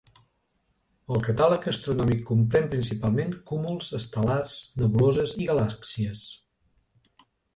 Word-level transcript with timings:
El 1.15 1.19
catàleg 1.27 1.67
astronòmic 1.71 2.23
comprèn 2.29 2.65
principalment 2.71 3.35
cúmuls 3.51 3.91
estel·lars, 3.99 4.57
nebuloses, 4.83 5.35
i 5.45 5.49
galàxies. 5.53 6.25